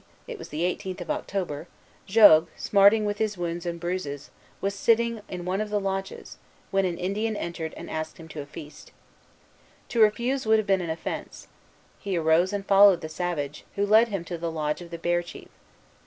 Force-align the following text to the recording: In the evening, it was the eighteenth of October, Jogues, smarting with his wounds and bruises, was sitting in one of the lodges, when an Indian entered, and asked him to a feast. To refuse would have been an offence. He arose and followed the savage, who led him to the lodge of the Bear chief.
In 0.27 0.33
the 0.35 0.35
evening, 0.35 0.35
it 0.35 0.39
was 0.39 0.49
the 0.49 0.63
eighteenth 0.65 1.01
of 1.01 1.11
October, 1.11 1.67
Jogues, 2.07 2.49
smarting 2.57 3.05
with 3.05 3.19
his 3.19 3.37
wounds 3.37 3.67
and 3.67 3.79
bruises, 3.79 4.31
was 4.59 4.73
sitting 4.73 5.21
in 5.29 5.45
one 5.45 5.61
of 5.61 5.69
the 5.69 5.79
lodges, 5.79 6.39
when 6.71 6.85
an 6.85 6.97
Indian 6.97 7.35
entered, 7.35 7.71
and 7.77 7.87
asked 7.87 8.17
him 8.17 8.27
to 8.29 8.41
a 8.41 8.47
feast. 8.47 8.91
To 9.89 10.01
refuse 10.01 10.47
would 10.47 10.57
have 10.57 10.65
been 10.65 10.81
an 10.81 10.89
offence. 10.89 11.49
He 11.99 12.17
arose 12.17 12.51
and 12.51 12.65
followed 12.65 13.01
the 13.01 13.09
savage, 13.09 13.63
who 13.75 13.85
led 13.85 14.07
him 14.07 14.23
to 14.25 14.39
the 14.39 14.49
lodge 14.49 14.81
of 14.81 14.89
the 14.89 14.97
Bear 14.97 15.21
chief. 15.21 15.49